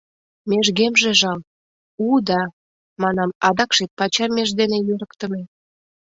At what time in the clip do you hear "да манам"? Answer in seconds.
2.29-3.29